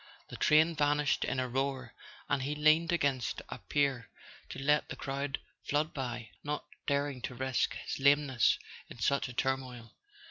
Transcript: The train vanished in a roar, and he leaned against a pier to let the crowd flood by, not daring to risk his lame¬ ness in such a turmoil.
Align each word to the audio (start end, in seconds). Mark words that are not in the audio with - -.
The 0.29 0.35
train 0.35 0.75
vanished 0.75 1.23
in 1.23 1.39
a 1.39 1.47
roar, 1.47 1.93
and 2.27 2.41
he 2.41 2.55
leaned 2.55 2.91
against 2.91 3.43
a 3.49 3.59
pier 3.59 4.09
to 4.49 4.57
let 4.57 4.89
the 4.89 4.95
crowd 4.95 5.37
flood 5.61 5.93
by, 5.93 6.31
not 6.43 6.65
daring 6.87 7.21
to 7.21 7.35
risk 7.35 7.75
his 7.75 7.97
lame¬ 8.03 8.25
ness 8.25 8.57
in 8.89 8.97
such 8.97 9.27
a 9.27 9.33
turmoil. 9.33 9.93